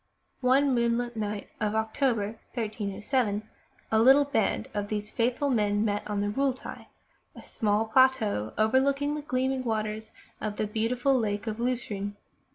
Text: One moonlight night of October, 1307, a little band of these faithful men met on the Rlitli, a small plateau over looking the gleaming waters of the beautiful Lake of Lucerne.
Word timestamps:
One 0.41 0.73
moonlight 0.73 1.15
night 1.15 1.49
of 1.59 1.75
October, 1.75 2.39
1307, 2.55 3.47
a 3.91 3.99
little 4.01 4.25
band 4.25 4.67
of 4.73 4.87
these 4.87 5.11
faithful 5.11 5.51
men 5.51 5.85
met 5.85 6.01
on 6.07 6.21
the 6.21 6.29
Rlitli, 6.29 6.87
a 7.35 7.43
small 7.43 7.85
plateau 7.85 8.51
over 8.57 8.79
looking 8.79 9.13
the 9.13 9.21
gleaming 9.21 9.63
waters 9.63 10.09
of 10.41 10.55
the 10.55 10.65
beautiful 10.65 11.13
Lake 11.13 11.45
of 11.45 11.59
Lucerne. 11.59 12.15